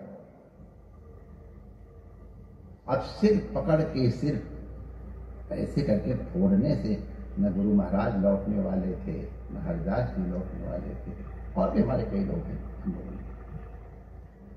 अब 2.88 3.02
सिर 3.12 3.38
पकड़ 3.56 3.82
के 3.84 4.10
सिर 4.12 4.42
ऐसे 5.52 5.82
करके 5.82 6.14
फोड़ने 6.26 6.76
से 6.76 6.98
न 7.40 7.54
गुरु 7.54 7.74
महाराज 7.74 8.24
लौटने 8.24 8.60
वाले 8.62 8.92
थे, 8.98 9.18
न 9.52 9.64
हरिदास 9.68 10.10
जी 10.10 10.30
लौटने 10.32 10.68
वाले 10.68 10.96
थे। 10.96 11.12
और 11.58 11.72
भी 11.72 11.82
हमारे 11.82 12.04
कई 12.04 12.24
लोग 12.26 12.46
हैं 12.46 12.62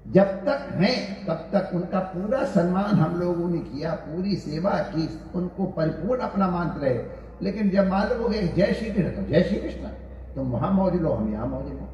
जब 0.07 0.29
तक 0.45 0.69
हैं, 0.73 1.27
तब 1.27 1.49
तक 1.53 1.71
उनका 1.75 2.01
पूरा 2.01 2.45
सम्मान 2.45 2.95
हम 2.95 3.15
लोगों 3.21 3.49
ने 3.51 3.59
किया, 3.61 3.95
पूरी 3.95 4.37
सेवा 4.37 4.71
की, 4.91 5.09
उनको 5.35 5.65
परिपूर्ण 5.69 6.21
अपना 6.21 6.49
मानते 6.49 6.85
रहे। 6.85 6.99
लेकिन 7.43 7.71
जब 7.71 7.89
मालूम 7.89 8.23
हो 8.23 8.29
गए 8.29 8.43
जय 8.49 8.73
श्री 8.73 8.91
कृष्ण 8.91 9.11
तो 9.13 9.23
जय 9.23 9.43
श्री 9.43 9.59
कृष्ण 9.61 9.89
तुम 10.35 10.51
वहाँ 10.51 10.71
मौजूद 10.73 11.03
लो, 11.03 11.13
हम 11.13 11.33
यहाँ 11.33 11.47
मौजूद 11.47 11.73
हो 11.73 11.87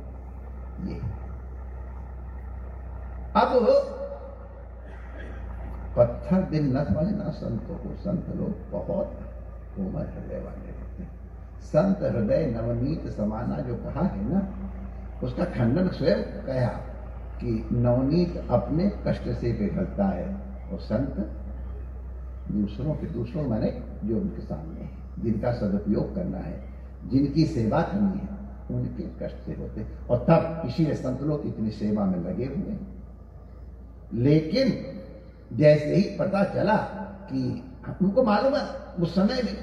ये। 0.88 1.00
अब 3.36 4.01
पत्थर 6.32 6.50
दिल 6.50 6.76
न 6.76 6.84
समझना 6.84 7.30
संतों 7.30 7.76
को 7.76 7.94
संत 7.96 8.28
लोग 8.36 8.70
बहुत 8.70 9.16
कोमल 9.76 10.06
हृदय 10.06 10.40
वाले 10.40 10.72
होते 10.72 11.04
संत 11.62 12.02
हृदय 12.02 12.46
नवनीत 12.46 13.06
समाना 13.08 13.56
जो 13.56 13.74
कहा 13.76 14.06
है 14.06 14.28
ना 14.28 14.40
उसका 15.22 15.44
खंडन 15.44 15.88
स्वयं 15.88 16.22
कहा 16.46 16.68
कि 17.40 17.52
नवनीत 17.72 18.36
अपने 18.50 18.88
कष्ट 19.06 19.28
से 19.30 19.52
पिघलता 19.52 20.06
है 20.06 20.26
और 20.72 20.78
संत 20.78 21.16
दूसरों 22.52 22.94
के 22.94 23.06
दूसरों 23.06 23.42
मैंने 23.48 23.70
जो 24.04 24.16
उनके 24.16 24.42
सामने 24.42 24.80
है, 24.80 24.90
जिनका 25.18 25.52
सदुपयोग 25.52 26.14
करना 26.14 26.38
है, 26.38 26.62
जिनकी 27.08 27.44
सेवा 27.46 27.82
करनी 27.82 28.18
है, 28.18 28.28
उनके 28.70 29.02
कष्ट 29.22 29.36
से 29.46 29.54
होते 29.54 29.86
और 30.10 30.24
तब 30.28 30.62
इसीलिए 30.66 30.94
संत 30.94 31.22
लोग 31.22 31.46
इतनी 31.46 31.70
सेवा 31.70 32.04
में 32.04 32.18
लगे 32.18 32.44
हुए 32.44 32.78
लेकिन 34.12 34.70
जैसे 35.52 35.94
ही 35.94 36.02
पता 36.18 36.42
चला 36.44 36.76
कि 37.28 37.40
हमको 37.86 38.22
मालूम 38.22 38.56
है 38.56 38.62
उस 39.00 39.14
समय 39.14 39.42
भी। 39.42 39.56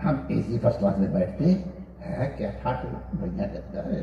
हम 0.00 0.28
एसी 0.30 0.58
फ़र्स्ट 0.58 0.78
क्लास 0.78 0.98
में 0.98 1.12
बैठते 1.12 1.44
हैं 1.44 2.36
क्या? 2.36 2.50
ठाट 2.52 2.86
बढ़िया 3.14 3.44
लगता 3.44 3.80
है। 3.80 4.00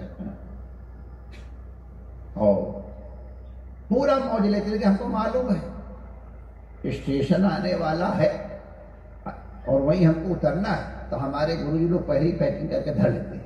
और 2.38 2.56
पूरा 3.90 4.18
मौज 4.20 4.46
लेते 4.46 4.80
थे 4.80 4.84
हमको 4.84 5.08
मालूम 5.08 5.50
है, 5.50 5.62
स्टेशन 6.92 7.46
आने 7.46 7.74
वाला 7.76 8.08
है, 8.12 8.30
और 9.70 9.82
वहीं 9.82 10.06
हमको 10.06 10.30
उतरना 10.30 10.70
है। 10.70 11.10
तो 11.10 11.18
हमारे 11.18 11.56
गुरु 11.56 11.78
जी 11.78 11.88
लोग 11.88 12.08
पहले 12.08 12.26
ही 12.26 12.32
पैकिंग 12.32 12.70
करके 12.70 12.94
धर 12.94 13.10
लेते। 13.10 13.36
हैं 13.36 13.41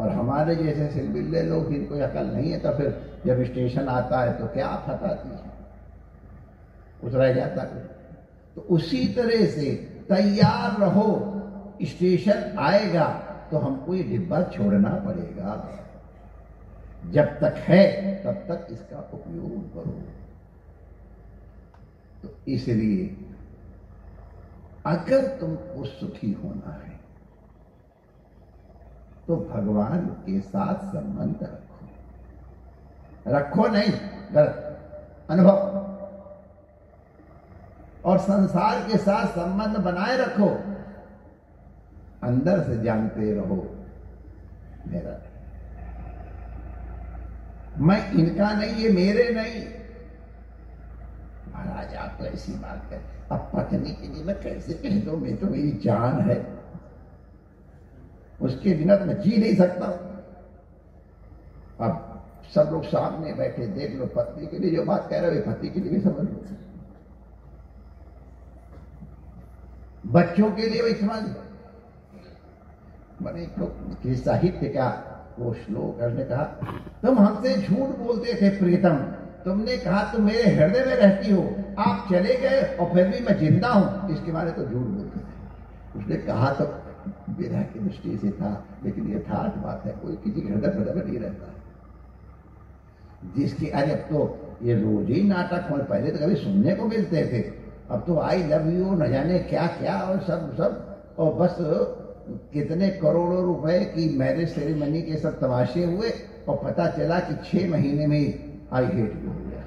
और 0.00 0.08
हमारे 0.10 0.54
जैसे 0.56 0.88
सिलबिल्ले 0.90 1.42
लोग 1.42 1.70
जिनको 1.70 1.94
अकल 2.04 2.26
नहीं 2.26 2.50
है 2.52 2.58
तो 2.60 2.70
फिर 2.76 2.90
जब 3.26 3.42
स्टेशन 3.44 3.88
आता 3.88 4.20
है 4.20 4.32
तो 4.38 4.46
क्या 4.54 4.66
आफत 4.68 5.02
आती 5.04 5.28
है 5.28 5.48
उतरा 7.02 7.32
जाता 7.32 7.62
है 7.64 7.82
तो 8.56 8.60
उसी 8.70 9.06
तरह 9.14 9.44
से 9.46 9.70
तैयार 10.08 10.80
रहो, 10.80 11.10
स्टेशन 11.82 12.56
आएगा 12.58 13.08
तो 13.50 13.58
हमको 13.58 13.94
ये 13.94 14.02
डिब्बा 14.02 14.42
छोड़ना 14.52 14.90
पड़ेगा। 15.06 15.52
जब 17.10 17.38
तक 17.40 17.54
है, 17.58 18.14
तब 18.24 18.44
तक 18.48 18.66
इसका 18.70 18.98
उपयोग 19.14 19.72
करो। 19.74 20.02
तो 22.22 22.34
इसलिए 22.52 23.06
अगर 24.86 25.26
तुमको 25.38 25.84
सुखी 25.84 26.32
होना 26.32 26.72
है 26.74 26.99
तो 29.30 29.36
भगवान 29.36 30.00
के 30.00 30.40
साथ 30.40 30.74
संबंध 30.74 31.38
रखो। 31.42 31.88
रखो 33.28 33.68
नहीं, 33.68 33.92
गलत। 34.32 34.80
अनुभव। 35.30 35.58
और 38.04 38.18
संसार 38.18 38.88
के 38.92 38.98
साथ 38.98 39.26
संबंध 39.26 39.76
बनाए 39.76 40.16
रखो। 40.16 40.48
अंदर 42.22 42.62
से 42.62 42.82
जानते 42.82 43.34
रहो 43.34 43.84
मेरा। 44.86 45.22
मैं 47.78 48.12
इनका 48.12 48.52
नहीं, 48.52 48.74
ये 48.74 48.92
मेरे 48.92 49.34
नहीं। 49.34 49.64
महाराज, 51.52 51.94
आप 51.94 52.16
तो 52.18 52.26
ऐसी 52.26 52.52
बात 52.52 52.82
कर 52.90 53.00
अब 53.32 53.52
पत्नी 53.54 53.90
के 53.90 54.08
लिए 54.08 54.24
मैं 54.24 54.40
कैसे 54.40 54.74
कह 54.74 55.10
दो? 55.10 55.16
मैं 55.16 55.36
तो 55.36 55.46
मेरी 55.46 55.80
जान 55.84 56.20
है। 56.20 56.59
उसके 58.40 58.74
बिना 58.74 58.96
तो 58.96 59.04
मैं 59.04 59.20
जी 59.20 59.36
नहीं 59.36 59.54
सकता। 59.56 59.86
अब 61.80 62.06
सब 62.54 62.68
लोग 62.72 62.84
सामने 62.84 63.32
बैठे, 63.32 63.66
देख 63.68 63.94
लो, 63.96 64.06
पत्नी 64.06 64.46
के 64.46 64.58
लिए 64.58 64.70
जो 64.70 64.84
बात 64.84 65.06
कह 65.10 65.20
रहे 65.20 65.36
हो 65.36 65.42
पति 65.42 65.68
के 65.68 65.80
लिए 65.80 65.90
भी 65.90 66.00
समझ 66.00 66.24
लो। 66.24 66.56
बच्चों 70.10 70.50
के 70.50 70.68
लिए 70.68 70.82
भी 70.82 70.92
समझ 70.94 71.22
लो। 71.22 71.42
मैंने 73.22 74.14
साहित्य 74.16 74.68
का 74.68 74.88
वो 75.38 75.52
श्लोक 75.54 76.00
ने 76.02 76.24
कहा, 76.24 76.44
तुम 77.02 77.18
हमसे 77.18 77.54
झूठ 77.56 77.96
बोलते 77.96 78.34
थे, 78.40 78.48
प्रीतम। 78.58 78.96
तुमने 79.44 79.76
कहा, 79.76 80.02
तुम 80.12 80.24
मेरे 80.24 80.50
हृदय 80.50 80.84
में 80.86 80.96
रहती 80.96 81.32
हो। 81.32 81.42
आप 81.78 82.06
चले 82.10 82.34
गए 82.36 82.76
और 82.76 82.92
फिर 82.94 83.08
भी 83.08 83.20
मैं 83.24 83.38
ज़िंदा 83.38 83.68
हूँ। 83.68 84.10
इसके 84.10 84.32
बारे 84.32 84.50
तो 84.52 84.62
झूठ 84.62 84.86
बोलते 84.86 85.18
थे। 85.18 86.00
उसने 86.00 86.16
कहा 86.26 86.52
तो 86.52 86.64
विधा 87.40 87.62
की 87.62 87.80
दृष्टि 87.80 88.18
से 88.18 88.30
था, 88.30 88.64
लेकिन 88.84 89.12
यथार्थ 89.12 89.54
बात 89.54 89.82
है, 89.86 89.92
कोई 89.92 90.16
किसी 90.16 90.40
के 90.40 90.52
हृदय 90.52 90.68
हृदय 90.68 90.92
में 90.92 91.04
नहीं 91.04 91.18
रहता। 91.18 91.54
जिसकी 93.36 93.68
अरे 93.68 93.92
अब 93.92 93.98
तो 93.98 94.38
ये 94.62 94.74
रोज 94.74 95.10
ही 95.10 95.22
नाटक 95.22 95.68
हो, 95.70 95.76
पहले 95.76 96.10
तो 96.10 96.26
कभी 96.26 96.34
सुनने 96.34 96.74
को 96.74 96.84
मिलते 96.84 97.16
थे। 97.16 97.42
अब 97.90 98.04
तो 98.06 98.18
आई 98.18 98.42
लव 98.42 98.70
यू 98.70 98.94
न 98.94 99.10
जाने 99.10 99.38
क्या 99.38 99.66
क्या, 99.66 100.00
और 100.00 100.20
सब 100.20 100.54
सब। 100.56 100.86
और 101.18 101.34
बस 101.34 101.56
कितने 102.52 102.88
करोड़ों 102.90 103.44
रुपए 103.44 103.84
की 103.84 104.18
मैरिज 104.18 104.48
सेरेमनी 104.48 105.02
के 105.02 105.16
सब 105.16 105.40
तमाशे 105.40 105.84
हुए, 105.84 106.10
और 106.48 106.60
पता 106.64 106.90
चला 106.90 107.20
कि 107.20 107.34
छह 107.34 107.70
महीने 107.70 108.06
में 108.06 108.52
आई 108.72 108.84
हेट 108.84 109.22
यू 109.24 109.30
हो 109.30 109.40
गया। 109.40 109.64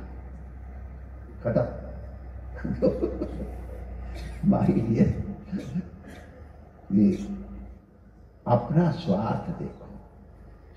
खत्म। 1.44 1.84
माही 4.46 4.96
ये 4.96 5.04
अपना 8.54 8.92
स्वार्थ 8.92 9.50
देखो। 9.60 9.88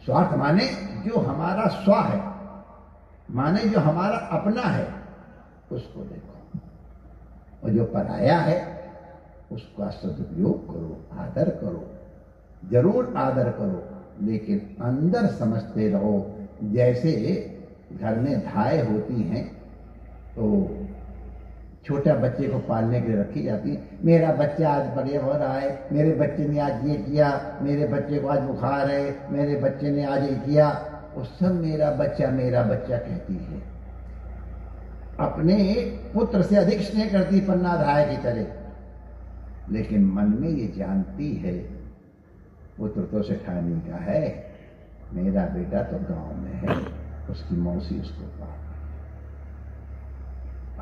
स्वार्थ 0.04 0.36
माने 0.36 0.66
जो 1.04 1.20
हमारा 1.20 1.66
स्व 1.74 1.94
है, 1.94 2.20
माने 3.30 3.64
जो 3.64 3.80
हमारा 3.80 4.16
अपना 4.32 4.62
है, 4.62 4.88
उसको 5.72 6.00
देखो। 6.00 6.58
और 7.64 7.70
जो 7.70 7.84
पराया 7.84 8.38
है, 8.38 8.58
उसका 9.52 9.88
सदुपयोग 9.90 10.66
करो, 10.66 11.18
आदर 11.20 11.50
करो, 11.50 11.84
ज़रूर 12.70 13.12
आदर 13.16 13.50
करो, 13.50 13.82
लेकिन 14.22 14.58
अंदर 14.80 15.26
समझते 15.26 15.88
रहो। 15.88 16.14
जैसे 16.62 17.12
घर 17.92 18.18
में 18.18 18.40
धाय 18.40 18.80
होती 18.82 19.22
हैं 19.22 19.44
तो 20.36 20.46
छोटा 21.86 22.14
बच्चे 22.14 22.48
को 22.48 22.58
पालने 22.58 23.00
के 23.00 23.08
लिए 23.08 23.20
रखी 23.20 23.42
जाती 23.42 23.70
है। 23.70 23.88
मेरा 24.04 24.32
बच्चा 24.32 24.70
आज 24.70 24.96
बड़े 24.96 25.16
हो 25.16 25.32
रहा 25.32 25.52
है, 25.52 25.88
मेरे 25.92 26.12
बच्चे 26.12 26.48
ने 26.48 26.60
आज 26.60 26.86
ये 26.88 26.94
किया, 26.94 27.58
मेरे 27.62 27.86
बच्चे 27.86 28.18
को 28.18 28.28
आज 28.28 28.38
बुखार 28.38 28.90
है, 28.90 29.32
मेरे 29.32 29.56
बच्चे 29.56 29.90
ने 29.90 30.04
आज 30.04 30.22
ये 30.22 30.36
किया, 30.36 30.68
वो 31.14 31.24
सब 31.24 31.60
मेरा 31.60 31.90
बच्चा 31.90 32.28
मेरा 32.28 32.62
बच्चा 32.62 32.96
कहती 32.98 33.34
है। 33.34 33.62
अपने 35.20 35.74
पुत्र 36.14 36.42
से 36.42 36.56
अधिक 36.56 36.80
स्नेह 36.80 37.12
करती 37.12 37.40
पन्ना 37.40 37.76
धाय 37.76 38.16
की 38.16 38.22
तरह। 38.22 38.46
लेकिन 39.72 40.04
मन 40.04 40.36
में 40.40 40.48
ये 40.48 40.74
जानती 40.78 41.36
है, 41.36 41.54
पुत्र 42.78 43.00
तो 43.00 43.22
सेठानी 43.22 43.80
का 43.80 43.96
है, 43.96 44.46
मेरा 45.12 45.46
बेटा 45.46 45.82
तो 45.82 45.96
गाँव 45.96 46.36
में 46.36 46.52
है, 46.52 46.76
उसकी 47.30 47.56
मौसी 47.56 48.00
उसको 48.00 48.24
पाल 48.24 48.65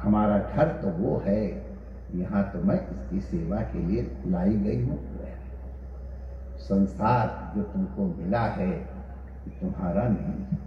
हमारा 0.04 0.38
घर 0.38 0.68
तो 0.82 0.90
वो 0.92 1.16
है, 1.26 1.42
यहाँ 2.14 2.42
तो 2.52 2.62
मैं 2.62 2.76
इसकी 2.80 3.20
सेवा 3.20 3.60
के 3.62 3.78
लिए 3.78 4.02
लाई 4.26 4.54
गई 4.56 4.82
हूँ। 4.84 4.98
संसार 6.60 7.52
जो 7.56 7.62
तुमको 7.62 8.04
मिला 8.16 8.42
है 8.50 8.72
तुम्हारा 9.60 10.08
नहीं 10.08 10.58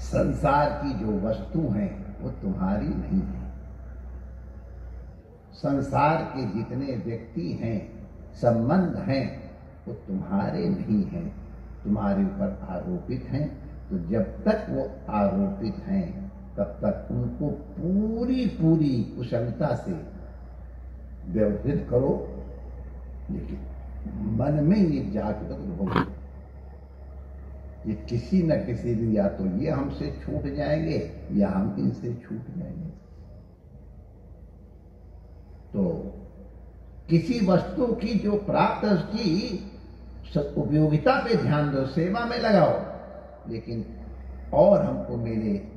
संसार 0.00 0.70
की 0.82 0.92
जो 0.94 1.18
वस्तु 1.20 1.60
हैं, 1.72 1.90
वो 2.20 2.30
तुम्हारी 2.42 2.88
नहीं 2.88 3.20
है। 3.22 3.44
संसार 5.54 6.22
के 6.34 6.44
जितने 6.48 6.96
व्यक्ति 7.06 7.50
हैं, 7.52 7.78
संबंध 8.34 8.96
हैं, 9.08 9.24
वो 9.86 9.94
तुम्हारे 9.94 10.68
नहीं 10.68 11.02
हैं। 11.04 11.28
तुम्हारे 11.84 12.24
ऊपर 12.24 12.66
आरोपित 12.70 13.24
हैं 13.24 13.48
तो 13.88 13.98
जब 14.08 14.44
तक 14.44 14.66
वो 14.70 14.88
आरोपित 15.14 15.76
हैं 15.86 16.25
तब 16.56 16.78
तक 16.82 17.08
उनको 17.10 17.48
पूरी 17.48 18.46
पूरी 18.46 18.94
कुशलता 19.16 19.74
से 19.76 19.92
व्यवहित 21.32 21.86
करो, 21.90 22.12
लेकिन 23.30 23.58
मन 24.36 24.62
में 24.64 24.78
ये 24.78 25.10
जागृत 25.10 25.58
रहो। 25.60 26.04
ये 27.86 27.94
किसी 28.08 28.42
न 28.42 28.56
किसी 28.66 28.94
दिन 28.94 29.12
या 29.12 29.28
तो 29.28 29.46
ये 29.58 29.70
हमसे 29.70 30.10
छूट 30.22 30.46
जाएँगे, 30.54 30.98
या 31.32 31.48
हम 31.48 31.76
इनसे 31.78 32.14
छूट 32.14 32.56
जाएँगे। 32.58 32.90
तो 35.72 35.82
किसी 37.08 37.46
वस्तु 37.46 37.86
की 37.94 38.14
जो 38.18 38.36
प्राप्त 38.36 38.86
उसकी 38.86 39.62
उपयोगिता 40.56 41.12
पे 41.24 41.34
ध्यान 41.36 41.70
दो, 41.72 41.86
सेवा 41.86 42.24
में 42.24 42.38
लगाओ, 42.38 42.72
लेकिन 43.50 43.84
और 44.54 44.84
हमको 44.84 45.16
मिले 45.16 45.75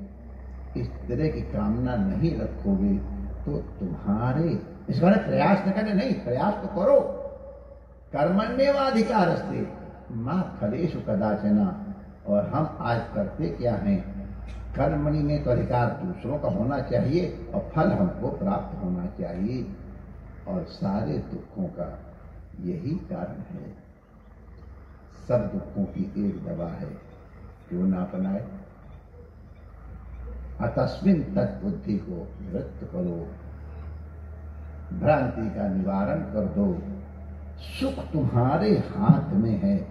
इस 0.77 0.87
तरह 0.87 1.29
की 1.29 1.41
कामना 1.41 1.95
नहीं 1.95 2.39
रखोगे 2.39 2.97
तो 3.45 3.57
तुम्हारे 3.57 4.61
इस 4.89 4.99
बारे 4.99 5.15
प्रयास 5.15 5.67
न 5.67 5.71
करने, 5.71 5.93
नहीं, 5.93 6.13
प्रयास 6.13 6.53
तो 6.53 6.67
करो। 6.67 6.99
कर्मण्यवाधिकार 8.13 9.29
माँ 10.11 10.57
फलेश 10.61 10.95
कदाचना, 10.95 11.85
और 12.27 12.45
हम 12.47 12.77
आज 12.81 13.01
करते 13.15 13.49
क्या 13.49 13.75
हैं? 13.75 14.29
कर्मणि 14.75 15.19
में 15.19 15.43
तो 15.43 15.51
अधिकार 15.51 15.89
दूसरों 15.89 16.39
का 16.39 16.49
होना 16.49 16.79
चाहिए, 16.79 17.51
और 17.53 17.71
फल 17.75 17.91
हमको 17.91 18.27
प्राप्त 18.27 18.83
होना 18.83 19.05
चाहिए, 19.05 19.75
और 20.47 20.63
सारे 20.63 21.17
दुखों 21.17 21.63
का 21.63 21.99
यही 22.61 22.91
कारण 22.91 23.41
है। 23.53 23.73
सब 25.27 25.51
दुखों 25.53 25.85
की 25.85 26.27
एक 26.27 26.45
दवा 26.45 26.67
है, 26.67 26.89
क्यों 27.69 27.87
ना 27.87 27.97
अपनाए? 27.97 28.58
अतस्मिन 30.61 31.23
तत्बुद्धि 31.23 31.97
को 31.97 32.27
वृत्त 32.51 32.91
करो। 32.91 33.27
भ्रांति 34.99 35.55
का 35.55 35.67
निवारण 35.67 36.19
कर 36.19 36.45
दो। 36.45 36.81
सुख 37.59 38.11
तुम्हारे 38.11 38.71
हाथ 38.71 39.33
में 39.33 39.61
है, 39.61 39.87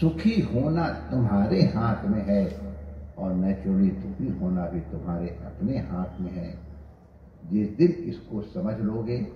सुखी 0.00 0.40
होना 0.40 0.88
तुम्हारे 0.88 1.60
हाथ 1.60 2.04
में 2.04 2.26
है, 2.26 2.74
और 3.18 3.34
नेचुरली 3.34 3.88
दुखी 3.88 4.38
होना 4.38 4.66
भी 4.66 4.80
तुम्हारे 4.80 5.28
अपने 5.28 5.78
हाथ 5.78 6.20
में 6.20 6.32
है। 6.32 6.58
जिस 7.50 7.76
दिन 7.76 7.88
इसको 7.88 8.42
समझ 8.42 8.78
लोगे, 8.78 9.26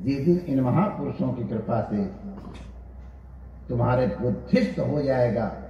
जिस 0.00 0.24
दिन 0.24 0.38
इन 0.38 0.60
महापुरुषों 0.60 1.32
की 1.32 1.44
कृपा 1.44 1.80
से 1.80 2.04
तुम्हारे 3.68 4.06
बुद्धिस्त 4.06 4.78
हो 4.78 5.02
जाएगा 5.02 5.62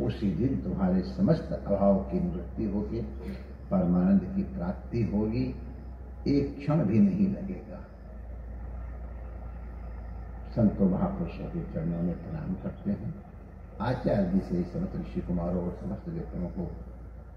उसी 0.00 0.30
दिन 0.30 0.60
तुम्हारे 0.60 1.02
समस्त 1.02 1.64
अभाव 1.66 1.98
की 1.98 2.20
निवृत्ति 2.20 2.64
होगी, 2.64 3.00
परमानंद 3.70 4.20
की 4.36 4.42
प्राप्ति 4.42 5.02
होगी, 5.02 5.54
एक 6.28 6.58
क्षण 6.58 6.84
भी 6.84 6.98
नहीं 6.98 7.28
लगेगा। 7.28 7.80
संतो 10.56 10.84
महापुरुषों 10.84 11.44
के 11.44 11.60
चरणों 11.60 12.02
में 12.02 12.14
प्रणाम 12.14 12.54
करते 12.54 12.90
हैं। 12.90 13.14
आचार्य 13.80 14.30
जी 14.30 14.40
से 14.40 14.62
समस्त 14.62 14.96
ऋषि 14.96 15.20
कुमारों 15.20 15.64
और 15.64 15.78
समस्त 15.80 16.08
व्यक्तियों 16.08 16.48
को 16.48 16.62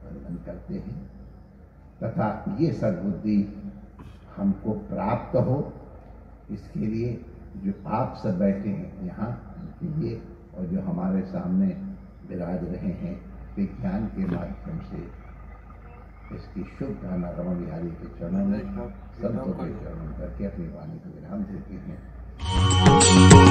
वंदन 0.05 0.43
करते 0.45 0.73
हैं। 0.73 1.09
तथा 2.03 2.57
ये 2.59 2.71
सदबुद्धि 2.71 3.63
हमको 4.35 4.71
प्राप्त 4.71 5.35
हो, 5.35 5.73
इसके 6.51 6.79
लिए 6.79 7.25
जो 7.57 7.73
आप 7.87 8.15
सब 8.23 8.39
बैठे 8.39 8.69
हैं 8.69 9.05
यहाँ 9.05 9.43
लिए 9.83 10.21
और 10.57 10.65
जो 10.65 10.81
हमारे 10.81 11.21
सामने 11.21 11.86
विराज 12.29 12.63
रहे 12.63 12.91
हैं 13.01 13.15
विज्ञान 13.57 14.05
के 14.07 14.25
माध्यम 14.35 14.79
से। 14.89 15.01
इसकी 16.35 16.63
शुभ 16.79 16.89
गाना 17.03 17.29
रमन 17.29 17.59
बिहारी 17.59 17.91
के 17.99 18.07
चरणों 18.19 18.45
में 18.45 18.59
संतों 18.59 19.53
के 19.53 19.69
चरणों 19.83 20.11
करके 20.19 20.45
अपनी 20.45 20.67
वाणी 20.67 20.97
को 20.99 21.15
विराम 21.15 21.43
देते 21.43 21.75
हैं। 21.87 23.36